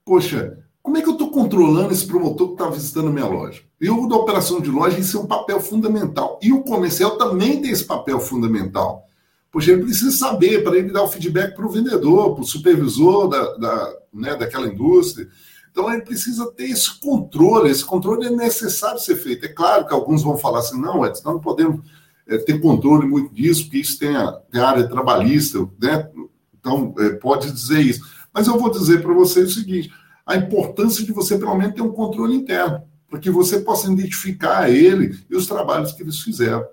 [0.04, 3.62] Poxa, como é que eu estou controlando esse promotor que está visitando a minha loja?
[3.80, 6.38] Eu, da operação de loja, isso é um papel fundamental.
[6.42, 9.06] E o comercial também tem esse papel fundamental.
[9.50, 13.30] Poxa, ele precisa saber para ele dar o feedback para o vendedor, para o supervisor
[13.30, 15.30] da, da, né, daquela indústria.
[15.72, 19.46] Então ele precisa ter esse controle, esse controle é necessário ser feito.
[19.46, 21.82] É claro que alguns vão falar assim, não, Edson, não podemos
[22.28, 26.10] é, ter controle muito disso, porque isso tem a, tem a área trabalhista, né?
[26.60, 28.02] Então, é, pode dizer isso.
[28.34, 29.92] Mas eu vou dizer para vocês o seguinte:
[30.26, 34.70] a importância de você, pelo menos, ter um controle interno, para que você possa identificar
[34.70, 36.66] ele e os trabalhos que eles fizeram.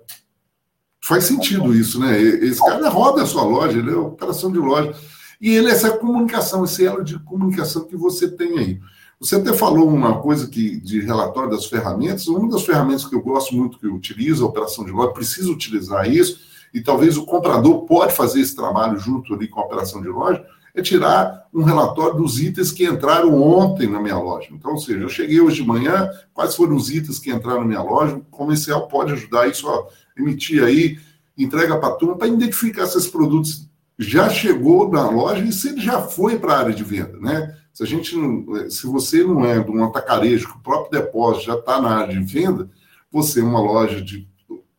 [1.01, 2.21] Faz sentido isso, né?
[2.21, 4.93] Esse cara roda a sua loja, ele é operação de loja.
[5.39, 8.79] E ele essa comunicação, esse elo de comunicação que você tem aí.
[9.19, 12.27] Você até falou uma coisa que de relatório das ferramentas.
[12.27, 15.51] Uma das ferramentas que eu gosto muito que eu utilizo, a operação de loja, precisa
[15.51, 16.39] utilizar isso,
[16.73, 20.45] e talvez o comprador pode fazer esse trabalho junto ali com a operação de loja,
[20.73, 24.47] é tirar um relatório dos itens que entraram ontem na minha loja.
[24.51, 27.67] Então, ou seja, eu cheguei hoje de manhã, quais foram os itens que entraram na
[27.67, 29.85] minha loja, o comercial pode ajudar isso a
[30.17, 30.97] emitir aí,
[31.37, 33.68] entrega para a turma, para identificar se esses produtos
[33.99, 37.53] já chegou na loja e se ele já foi para a área de venda, né?
[37.73, 41.47] Se a gente não, se você não é de um atacarejo, que o próprio depósito
[41.47, 42.69] já está na área de venda,
[43.11, 44.25] você é uma loja de,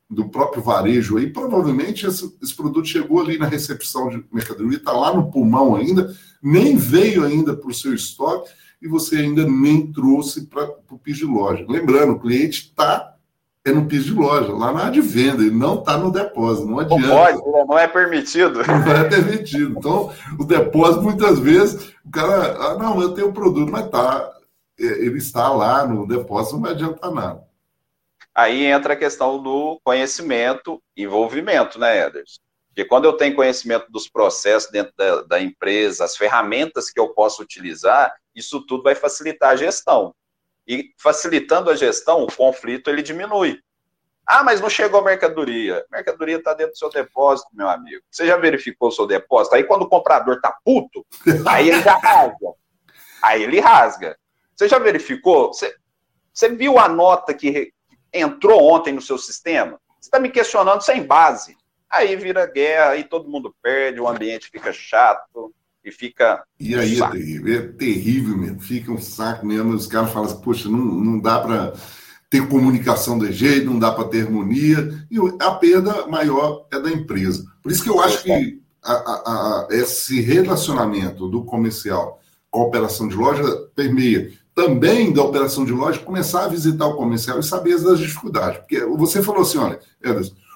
[0.08, 4.92] do próprio varejo aí, provavelmente esse, esse produto chegou ali na recepção de mercadoria, está
[4.92, 9.92] lá no pulmão ainda, nem veio ainda para o seu estoque e você ainda nem
[9.92, 11.66] trouxe para o piso de loja.
[11.68, 13.09] Lembrando, o cliente está
[13.64, 16.66] é no piso de loja, lá na área de venda, ele não está no depósito,
[16.66, 17.06] não adianta.
[17.06, 17.64] Não pode, né?
[17.68, 18.62] não é permitido.
[18.66, 19.78] Não é permitido.
[19.78, 24.32] Então, o depósito, muitas vezes, o cara, ah, não, eu tenho o produto, mas tá,
[24.78, 27.44] é, ele está lá no depósito, não vai adiantar nada.
[28.34, 32.40] Aí entra a questão do conhecimento, envolvimento, né, Ederson?
[32.68, 37.08] Porque quando eu tenho conhecimento dos processos dentro da, da empresa, as ferramentas que eu
[37.08, 40.14] posso utilizar, isso tudo vai facilitar a gestão.
[40.70, 43.58] E facilitando a gestão, o conflito ele diminui.
[44.24, 45.84] Ah, mas não chegou a mercadoria.
[45.90, 48.00] A mercadoria está dentro do seu depósito, meu amigo.
[48.08, 49.56] Você já verificou o seu depósito?
[49.56, 51.04] Aí quando o comprador está puto,
[51.44, 52.52] aí ele já rasga.
[53.20, 54.16] Aí ele rasga.
[54.54, 55.48] Você já verificou?
[55.48, 55.74] Você,
[56.32, 57.72] você viu a nota que
[58.12, 59.80] entrou ontem no seu sistema?
[60.00, 61.56] Você está me questionando sem base.
[61.90, 65.52] Aí vira guerra, aí todo mundo perde, o ambiente fica chato
[65.84, 66.42] e fica.
[66.58, 69.72] E aí é terrível, é terrível mesmo, fica um saco mesmo.
[69.72, 71.72] Os caras falam assim, poxa, não, não dá para
[72.28, 76.90] ter comunicação de jeito, não dá para ter harmonia, e a perda maior é da
[76.90, 77.44] empresa.
[77.60, 82.64] Por isso que eu acho que a, a, a, esse relacionamento do comercial com a
[82.64, 83.42] operação de loja
[83.74, 88.58] permeia também da operação de loja começar a visitar o comercial e saber as dificuldades.
[88.58, 89.80] Porque você falou assim, olha,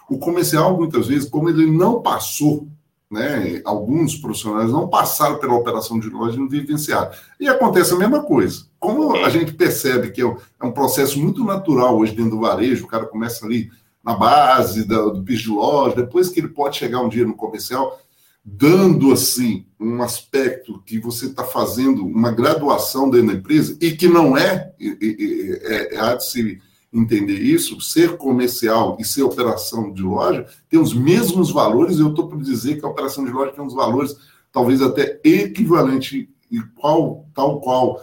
[0.09, 2.69] o comercial, muitas vezes, como ele não passou
[3.15, 3.63] né?
[3.65, 7.13] Alguns profissionais não passaram pela operação de loja e não vivenciaram.
[7.39, 8.67] E acontece a mesma coisa.
[8.79, 12.85] Como a gente percebe que é um é processo muito natural hoje dentro do varejo,
[12.85, 13.71] o cara começa ali
[14.03, 17.99] na base do piso de loja, depois que ele pode chegar um dia no comercial,
[18.45, 24.09] dando assim um aspecto que você está fazendo uma graduação dentro da empresa e que
[24.09, 26.61] não é, é, é, é de se
[26.95, 31.99] entender isso, ser comercial e ser operação de loja tem os mesmos valores.
[31.99, 34.17] Eu estou para dizer que a operação de loja tem uns valores
[34.53, 38.01] talvez até equivalente e qual, tal qual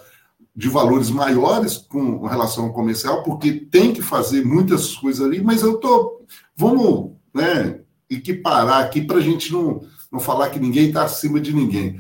[0.54, 5.62] de valores maiores com relação ao comercial, porque tem que fazer muitas coisas ali, mas
[5.62, 6.22] eu tô
[6.56, 11.54] vamos né, equiparar aqui para a gente não, não falar que ninguém está acima de
[11.54, 11.98] ninguém.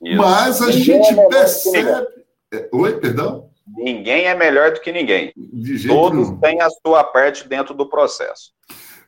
[0.00, 0.16] Isso.
[0.16, 2.06] Mas a ninguém gente é percebe.
[2.52, 3.47] É, oi, perdão?
[3.76, 5.32] Ninguém é melhor do que ninguém.
[5.86, 6.40] Todos nenhum.
[6.40, 8.52] têm a sua parte dentro do processo.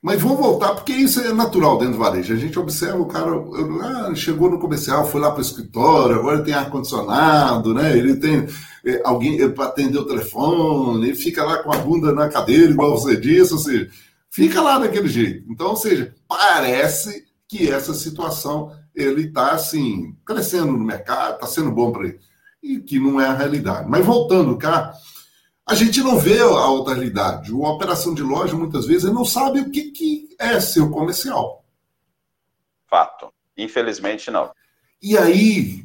[0.02, 2.32] Mas vamos voltar, porque isso é natural dentro do varejo.
[2.32, 3.30] A gente observa o cara,
[3.82, 7.96] ah, chegou no comercial, foi lá para o escritório, agora tem ar-condicionado, né?
[7.96, 8.46] Ele tem
[8.84, 12.98] é, alguém para atender o telefone, ele fica lá com a bunda na cadeira, igual
[12.98, 13.90] você disse, ou seja,
[14.30, 15.44] fica lá daquele jeito.
[15.50, 21.70] Então, ou seja, parece que essa situação ele está assim, crescendo no mercado, está sendo
[21.70, 22.18] bom para ele
[22.62, 23.88] e que não é a realidade.
[23.88, 24.92] Mas voltando cá,
[25.66, 27.52] a gente não vê a outra realidade.
[27.52, 31.64] Uma operação de loja, muitas vezes, não sabe o que, que é seu comercial.
[32.88, 33.32] Fato.
[33.56, 34.50] Infelizmente, não.
[35.02, 35.84] E aí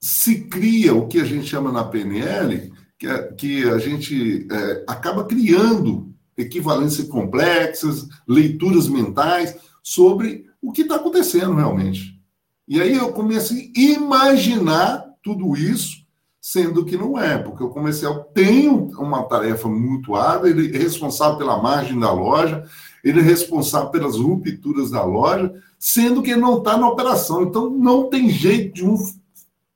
[0.00, 4.84] se cria o que a gente chama na PNL, que, é, que a gente é,
[4.86, 12.18] acaba criando equivalências complexas, leituras mentais sobre o que está acontecendo realmente.
[12.66, 16.04] E aí eu começo a imaginar tudo isso,
[16.40, 21.36] sendo que não é, porque o comercial tem uma tarefa muito árdua, ele é responsável
[21.36, 22.64] pela margem da loja,
[23.04, 27.42] ele é responsável pelas rupturas da loja, sendo que ele não está na operação.
[27.42, 28.96] Então, não tem jeito de um,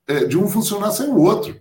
[0.07, 1.59] é, de um funcionar sem o outro.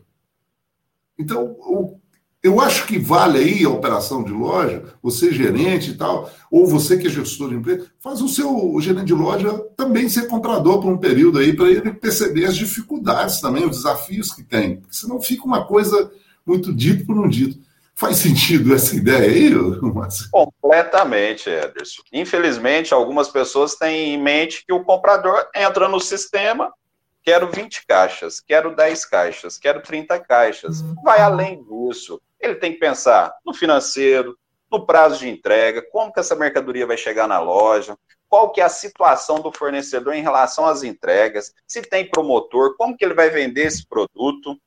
[1.17, 1.99] Então, o,
[2.43, 6.97] eu acho que vale aí a operação de loja, você gerente e tal, ou você
[6.97, 10.81] que é gestor de empresa, faz o seu o gerente de loja também ser comprador
[10.81, 14.81] por um período aí, para ele perceber as dificuldades também, os desafios que tem.
[14.81, 16.11] Porque senão fica uma coisa
[16.45, 17.57] muito dito por não dito.
[17.95, 19.49] Faz sentido essa ideia aí,
[19.81, 20.27] Márcio?
[20.29, 22.01] Completamente, Ederson.
[22.11, 26.73] Infelizmente, algumas pessoas têm em mente que o comprador entra no sistema,
[27.23, 30.81] quero 20 caixas, quero 10 caixas, quero 30 caixas.
[30.81, 30.95] Uhum.
[31.03, 32.19] Vai além disso.
[32.43, 34.37] Ele tem que pensar no financeiro,
[34.69, 38.63] no prazo de entrega, como que essa mercadoria vai chegar na loja, qual que é
[38.63, 43.29] a situação do fornecedor em relação às entregas, se tem promotor, como que ele vai
[43.29, 44.59] vender esse produto.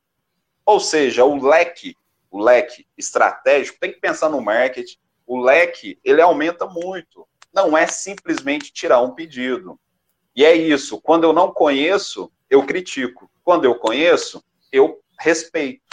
[0.65, 1.95] Ou seja, o leque,
[2.31, 4.97] o leque estratégico, tem que pensar no marketing.
[5.25, 7.27] O leque, ele aumenta muito.
[7.53, 9.79] Não é simplesmente tirar um pedido.
[10.35, 10.99] E é isso.
[11.01, 13.29] Quando eu não conheço, eu critico.
[13.43, 15.83] Quando eu conheço, eu respeito.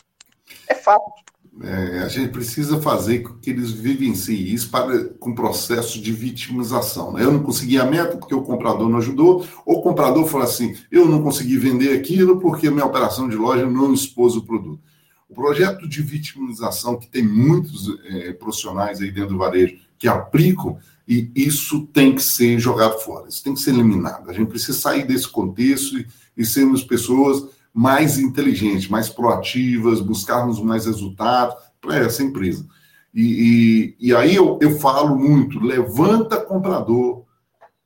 [0.69, 1.25] É fato.
[1.63, 7.13] É, a gente precisa fazer com que eles vivenciem isso para, com processo de vitimização.
[7.13, 7.23] Né?
[7.23, 10.75] Eu não consegui a meta porque o comprador não ajudou, ou o comprador falou assim:
[10.91, 14.81] eu não consegui vender aquilo porque minha operação de loja não expôs o produto.
[15.29, 20.79] O projeto de vitimização, que tem muitos é, profissionais aí dentro do varejo que aplicam,
[21.07, 24.29] e isso tem que ser jogado fora, isso tem que ser eliminado.
[24.29, 30.63] A gente precisa sair desse contexto e, e sermos pessoas mais inteligentes, mais proativas, buscarmos
[30.63, 32.65] mais resultados para essa empresa.
[33.13, 37.25] E, e, e aí eu, eu falo muito: levanta comprador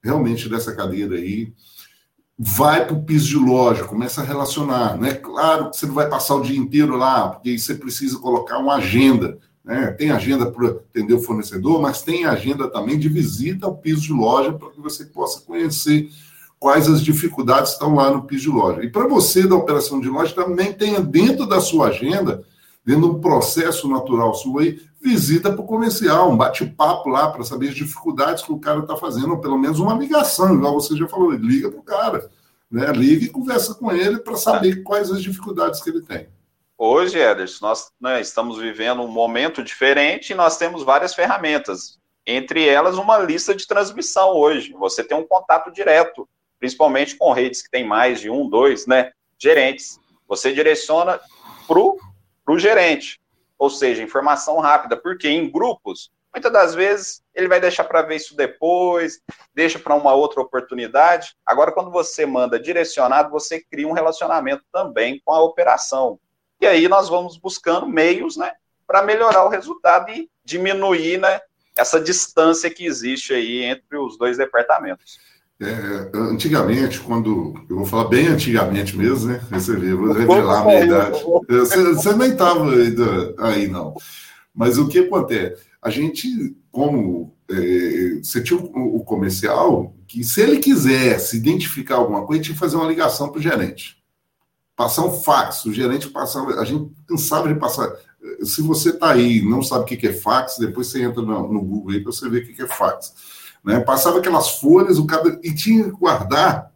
[0.02, 1.52] realmente dessa cadeira aí,
[2.38, 4.96] vai para o piso de loja, começa a relacionar.
[4.98, 5.14] Né?
[5.14, 8.58] Claro que você não vai passar o dia inteiro lá, porque aí você precisa colocar
[8.58, 9.38] uma agenda.
[9.64, 9.90] Né?
[9.92, 14.12] Tem agenda para atender o fornecedor, mas tem agenda também de visita ao piso de
[14.12, 16.10] loja para que você possa conhecer
[16.58, 18.82] quais as dificuldades estão lá no piso de loja.
[18.82, 22.44] E para você da operação de loja, também tenha dentro da sua agenda,
[22.84, 27.44] dentro de um processo natural seu aí, visita para o comercial, um bate-papo lá para
[27.44, 30.96] saber as dificuldades que o cara está fazendo, ou pelo menos uma ligação, igual você
[30.96, 32.30] já falou, liga para o cara.
[32.70, 32.90] Né?
[32.92, 36.28] Liga e conversa com ele para saber quais as dificuldades que ele tem.
[36.76, 41.98] Hoje, Ederson, nós né, estamos vivendo um momento diferente e nós temos várias ferramentas.
[42.26, 44.72] Entre elas, uma lista de transmissão hoje.
[44.78, 49.12] Você tem um contato direto principalmente com redes que tem mais de um, dois, né,
[49.38, 49.98] gerentes.
[50.26, 51.20] Você direciona
[51.66, 53.20] para o gerente,
[53.58, 58.16] ou seja, informação rápida, porque em grupos, muitas das vezes ele vai deixar para ver
[58.16, 59.20] isso depois,
[59.54, 61.34] deixa para uma outra oportunidade.
[61.44, 66.18] Agora, quando você manda direcionado, você cria um relacionamento também com a operação.
[66.60, 68.52] E aí nós vamos buscando meios, né,
[68.86, 71.40] para melhorar o resultado e diminuir, né,
[71.76, 75.18] essa distância que existe aí entre os dois departamentos.
[75.60, 77.54] É, antigamente, quando.
[77.68, 79.40] Eu vou falar bem antigamente mesmo, né?
[79.50, 81.24] Você vê, vou revelar a minha idade.
[81.48, 82.64] Você, você nem estava
[83.38, 83.94] aí, não.
[84.54, 85.62] Mas o que acontece?
[85.82, 87.34] A gente, como.
[87.50, 92.76] É, você tinha o, comercial, que se ele quisesse identificar alguma coisa, tinha que fazer
[92.76, 93.96] uma ligação para o gerente.
[94.76, 95.64] Passar um fax.
[95.64, 96.60] O gerente passava.
[96.60, 97.90] A gente cansava de passar.
[98.44, 101.62] Se você está aí não sabe o que é fax, depois você entra no, no
[101.62, 103.12] Google aí para você ver o que é fax
[103.64, 103.80] né?
[103.80, 106.72] Passava aquelas folhas, o cara e tinha que guardar.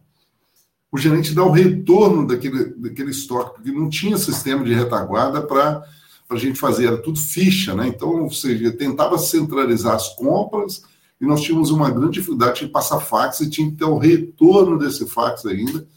[0.91, 5.83] O gerente dar o retorno daquele, daquele estoque, porque não tinha sistema de retaguarda para
[6.29, 7.87] a gente fazer, era tudo ficha, né?
[7.87, 10.83] Então, ou seja, tentava centralizar as compras
[11.19, 14.77] e nós tínhamos uma grande dificuldade de passar fax e tinha que ter o retorno
[14.77, 15.87] desse fax ainda.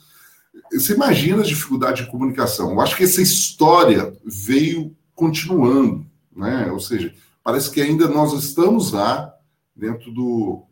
[0.73, 2.71] Você imagina a dificuldade de comunicação.
[2.71, 6.71] Eu acho que essa história veio continuando, né?
[6.71, 9.33] Ou seja, parece que ainda nós estamos lá
[9.75, 10.63] dentro do,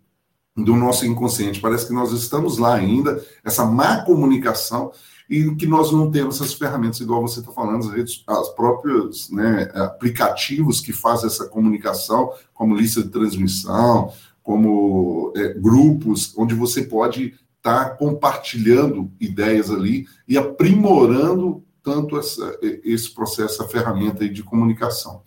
[0.56, 1.60] do nosso inconsciente.
[1.60, 4.92] Parece que nós estamos lá ainda, essa má comunicação,
[5.28, 9.30] e que nós não temos essas ferramentas, igual você está falando, as, redes, as próprios
[9.30, 14.12] né, aplicativos que fazem essa comunicação, como lista de transmissão,
[14.42, 22.58] como é, grupos, onde você pode estar tá compartilhando ideias ali e aprimorando tanto essa,
[22.62, 25.22] esse processo, essa ferramenta de comunicação.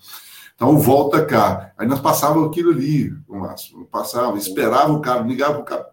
[0.57, 1.71] Então, volta cá.
[1.77, 3.85] Aí nós passávamos aquilo ali, Márcio.
[3.91, 5.85] Passava, esperava o cara, ligava o cara,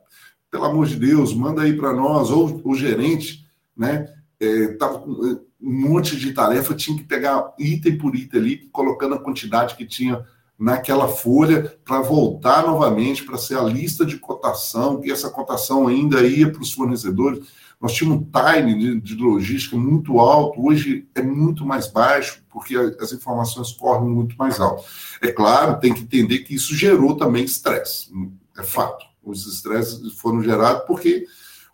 [0.51, 3.47] pelo amor de Deus, manda aí para nós, ou o gerente,
[3.77, 4.09] né?
[4.41, 9.15] É, tava com um monte de tarefa, tinha que pegar item por item ali, colocando
[9.15, 10.25] a quantidade que tinha
[10.59, 16.27] naquela folha para voltar novamente para ser a lista de cotação, que essa cotação ainda
[16.27, 17.47] ia para os fornecedores.
[17.85, 22.75] Nós tínhamos um time de, de, logística muito alto, hoje é muito mais baixo, porque
[22.75, 24.83] as informações correm muito mais alto.
[25.21, 28.11] É claro, tem que entender que isso gerou também estresse,
[28.57, 29.05] é fato.
[29.23, 31.27] Os estresses foram gerados porque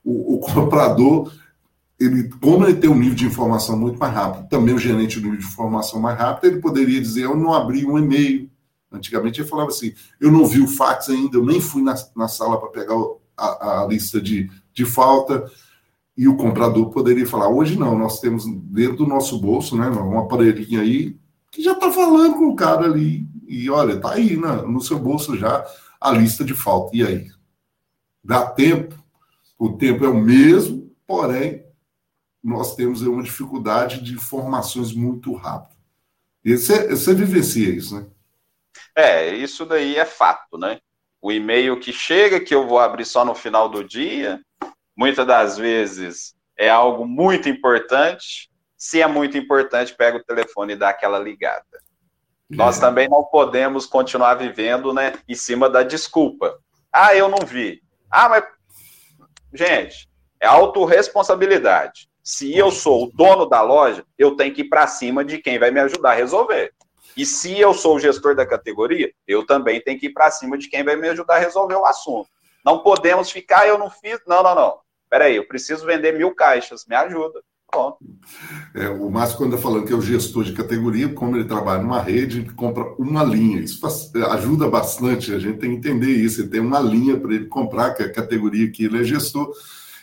[0.03, 1.33] o, o comprador,
[1.97, 5.23] ele, como ele tem um nível de informação muito mais rápido, também o gerente um
[5.23, 8.51] nível de informação mais rápido, ele poderia dizer: Eu não abri um e-mail.
[8.91, 12.27] Antigamente ele falava assim: Eu não vi o fax ainda, eu nem fui na, na
[12.27, 12.97] sala para pegar
[13.37, 15.49] a, a lista de, de falta
[16.17, 20.19] e o comprador poderia falar, hoje não, nós temos dentro do nosso bolso, né, um
[20.19, 21.17] aparelhinho aí
[21.51, 24.99] que já está falando com o cara ali, e olha, tá aí né, no seu
[24.99, 25.67] bolso já
[26.01, 26.97] a lista de falta.
[26.97, 27.29] E aí?
[28.23, 28.95] Dá tempo?
[29.59, 31.65] O tempo é o mesmo, porém,
[32.43, 35.79] nós temos uma dificuldade de informações muito rápido.
[36.45, 38.07] Você, você vivencia isso, né?
[38.97, 40.79] É, isso daí é fato, né?
[41.21, 44.41] O e-mail que chega, que eu vou abrir só no final do dia,
[44.97, 48.51] muitas das vezes é algo muito importante.
[48.77, 51.65] Se é muito importante, pega o telefone e dá aquela ligada.
[51.75, 52.57] É.
[52.57, 56.59] Nós também não podemos continuar vivendo né, em cima da desculpa.
[56.93, 57.83] Ah, eu não vi.
[58.11, 58.45] Ah, mas.
[59.53, 60.09] Gente,
[60.41, 62.09] é autorresponsabilidade.
[62.23, 65.59] Se eu sou o dono da loja, eu tenho que ir para cima de quem
[65.59, 66.73] vai me ajudar a resolver.
[67.17, 70.57] E se eu sou o gestor da categoria, eu também tenho que ir para cima
[70.57, 72.29] de quem vai me ajudar a resolver o assunto.
[72.65, 74.21] Não podemos ficar, eu não fiz.
[74.27, 74.79] Não, não, não.
[75.09, 77.41] Peraí, eu preciso vender mil caixas, me ajuda.
[77.71, 77.99] Pronto.
[78.75, 81.83] É, o Márcio, quando está falando que é o gestor de categoria, como ele trabalha
[81.83, 83.61] numa rede, ele compra uma linha.
[83.61, 86.41] Isso faz, ajuda bastante, a gente tem que entender isso.
[86.41, 89.53] Ele tem uma linha para ele comprar, que é a categoria que ele é gestor.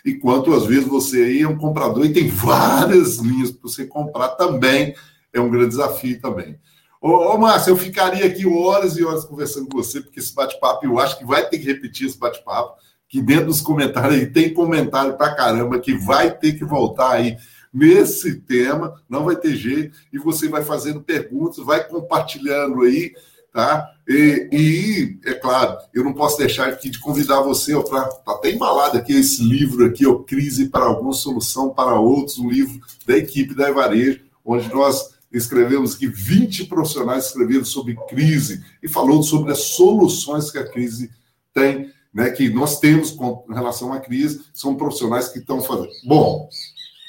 [0.06, 4.30] Enquanto às vezes você aí é um comprador e tem várias linhas para você comprar
[4.30, 4.96] também,
[5.34, 6.58] é um grande desafio também.
[7.02, 10.86] Ô, ô Márcio, eu ficaria aqui horas e horas conversando com você, porque esse bate-papo,
[10.86, 12.76] eu acho que vai ter que repetir esse bate-papo,
[13.08, 17.38] que dentro dos comentários tem comentário pra caramba, que vai ter que voltar aí
[17.72, 23.14] nesse tema, não vai ter jeito, e você vai fazendo perguntas, vai compartilhando aí,
[23.54, 23.88] tá?
[24.08, 28.52] E, e é claro, eu não posso deixar aqui de convidar você para tá até
[28.52, 33.16] embalado aqui esse livro aqui, ó, Crise para alguns, Solução para Outros, um livro da
[33.16, 39.52] equipe da Evarejo, onde nós escrevemos que 20 profissionais escreveram sobre crise e falou sobre
[39.52, 41.12] as soluções que a crise
[41.54, 45.90] tem, né, que nós temos com relação à crise, são profissionais que estão fazendo.
[46.06, 46.48] Bom,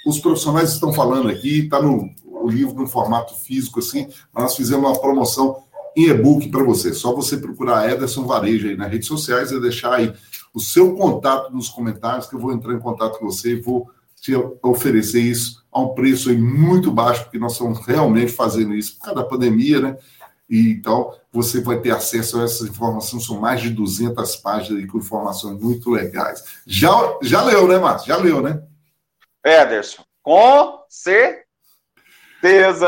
[0.06, 2.10] os profissionais estão falando aqui, está no
[2.40, 5.64] o livro no formato físico, assim, mas nós fizemos uma promoção
[5.96, 6.94] em e-book para você.
[6.94, 10.12] Só você procurar Ederson Varejo aí nas redes sociais e deixar aí
[10.54, 13.90] o seu contato nos comentários, que eu vou entrar em contato com você e vou
[14.20, 19.06] te oferecer isso a um preço muito baixo, porque nós estamos realmente fazendo isso por
[19.06, 19.96] causa da pandemia, né?
[20.48, 24.98] E, então, você vai ter acesso a essas informações, são mais de 200 páginas com
[24.98, 26.42] informações muito legais.
[26.66, 26.90] Já,
[27.22, 28.08] já leu, né, Márcio?
[28.08, 28.62] Já leu, né?
[29.44, 31.44] Ederson, com certeza,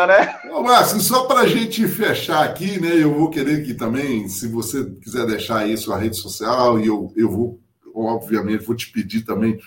[0.06, 0.40] né?
[0.50, 4.48] Ô, Márcio, só para a gente fechar aqui, né, eu vou querer que também, se
[4.48, 7.60] você quiser deixar aí sua rede social, e eu, eu vou,
[7.94, 9.60] obviamente, vou te pedir também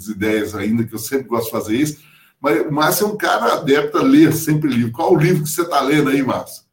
[0.00, 2.02] algumas ideias ainda, que eu sempre gosto de fazer isso.
[2.40, 4.92] Mas o Márcio é um cara adepto a ler sempre livro.
[4.92, 6.64] Qual o livro que você está lendo aí, Márcio?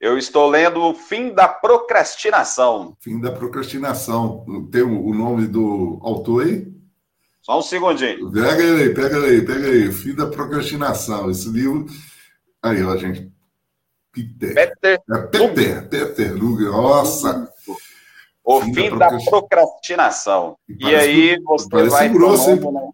[0.00, 2.96] Eu estou lendo O Fim da Procrastinação.
[3.00, 4.68] Fim da Procrastinação.
[4.72, 6.72] Tem o nome do autor aí?
[7.42, 8.30] Só um segundinho.
[8.32, 9.92] Pega ele aí, pega ele aí, pega aí.
[9.92, 11.30] Fim da Procrastinação.
[11.30, 11.86] Esse livro.
[12.62, 13.30] Aí, ó, gente.
[14.12, 14.54] Peter.
[14.54, 15.02] Peter.
[15.10, 16.70] É, Peter, Peter Luger.
[16.70, 17.51] Nossa.
[18.44, 20.56] O fim, fim da, procrastinação.
[20.68, 22.90] E, e aí você vai tomando né,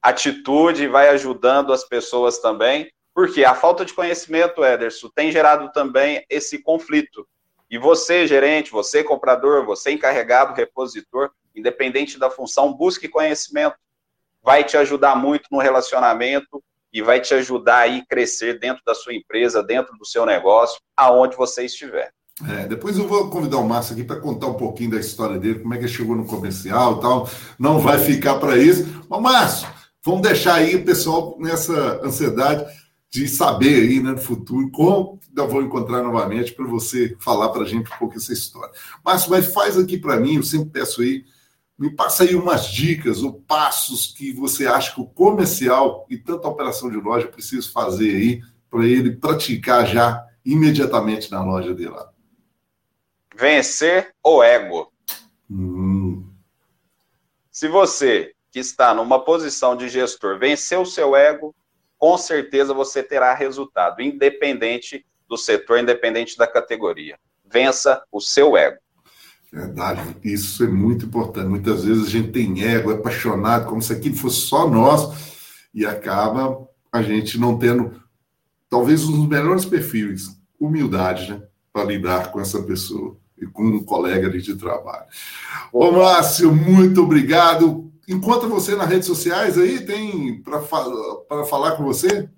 [0.00, 6.24] atitude, vai ajudando as pessoas também, porque a falta de conhecimento, Ederson, tem gerado também
[6.28, 7.26] esse conflito.
[7.70, 13.76] E você, gerente, você, comprador, você, encarregado, repositor, independente da função, busque conhecimento.
[14.42, 19.14] Vai te ajudar muito no relacionamento e vai te ajudar a crescer dentro da sua
[19.14, 22.12] empresa, dentro do seu negócio, aonde você estiver.
[22.42, 25.60] É, depois eu vou convidar o Márcio aqui para contar um pouquinho da história dele,
[25.60, 27.30] como é que ele chegou no comercial e tal.
[27.56, 28.84] Não vai ficar para isso.
[29.08, 29.68] Mas, Márcio,
[30.02, 32.66] vamos deixar aí o pessoal nessa ansiedade
[33.08, 37.62] de saber aí, né, no futuro, como eu vou encontrar novamente para você falar para
[37.62, 38.72] a gente um pouco essa história.
[39.04, 41.24] Márcio, mas faz aqui para mim, eu sempre peço aí,
[41.78, 46.48] me passa aí umas dicas ou passos que você acha que o comercial e tanto
[46.48, 51.90] a operação de loja precisa fazer aí para ele praticar já imediatamente na loja dele
[51.90, 52.13] lá
[53.36, 54.92] vencer o ego.
[55.50, 56.28] Hum.
[57.50, 61.54] Se você que está numa posição de gestor vencer o seu ego,
[61.98, 67.18] com certeza você terá resultado, independente do setor, independente da categoria.
[67.44, 68.78] Vença o seu ego.
[69.52, 71.48] Verdade, isso é muito importante.
[71.48, 75.86] Muitas vezes a gente tem ego, é apaixonado, como se aquilo fosse só nós, e
[75.86, 78.00] acaba a gente não tendo,
[78.68, 80.28] talvez, um dos melhores perfis,
[80.58, 85.04] humildade, né, para lidar com essa pessoa e com um colega ali de trabalho.
[85.72, 87.90] Ô, Márcio, muito obrigado.
[88.08, 89.80] Encontra você nas redes sociais aí?
[89.80, 90.84] Tem para fa
[91.48, 92.28] falar com você?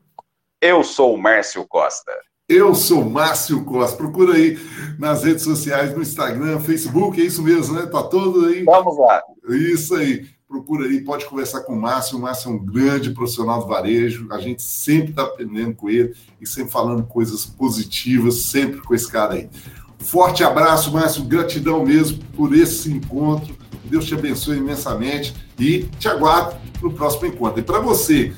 [0.60, 2.12] Eu sou o Márcio Costa.
[2.48, 3.96] Eu sou Márcio Costa.
[3.96, 4.58] Procura aí
[4.98, 7.86] nas redes sociais, no Instagram, Facebook, é isso mesmo, né?
[7.86, 8.62] Tá todo aí.
[8.62, 9.22] Vamos lá.
[9.48, 10.26] Isso aí.
[10.48, 12.16] Procura aí, pode conversar com o Márcio.
[12.16, 14.28] O Márcio é um grande profissional do varejo.
[14.30, 19.10] A gente sempre está aprendendo com ele e sempre falando coisas positivas, sempre com esse
[19.10, 19.50] cara aí.
[19.98, 21.24] Forte abraço, Márcio.
[21.24, 23.56] Gratidão mesmo por esse encontro.
[23.84, 27.60] Deus te abençoe imensamente e te aguardo no próximo encontro.
[27.60, 28.32] E para você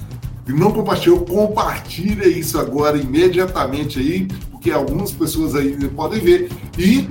[0.45, 6.51] que não compartilhou, compartilha isso agora imediatamente aí, porque algumas pessoas aí podem ver.
[6.79, 7.09] E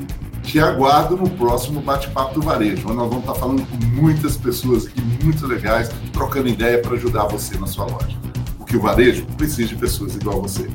[0.47, 4.87] te aguardo no próximo bate-papo do varejo, onde nós vamos estar falando com muitas pessoas
[4.87, 8.17] aqui muito legais, trocando ideia para ajudar você na sua loja.
[8.57, 10.69] Porque o varejo precisa de pessoas igual a você.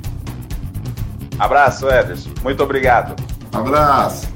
[1.39, 2.31] Abraço, Ederson.
[2.43, 3.17] Muito obrigado.
[3.53, 4.32] Abraço.